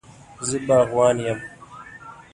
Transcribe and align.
زه 0.47 0.57
باغوان 0.67 1.17
یم 1.25 1.39